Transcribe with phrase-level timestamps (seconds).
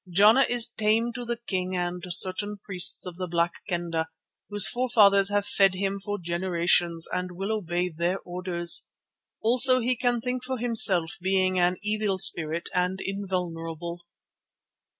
[0.11, 4.07] Jana is tame to the king and certain priests of the Black Kendah,
[4.49, 8.87] whose forefathers have fed him for generations, and will obey their orders.
[9.43, 14.01] Also he can think for himself, being an evil spirit and invulnerable."